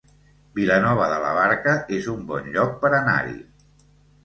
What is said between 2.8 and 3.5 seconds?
per anar-hi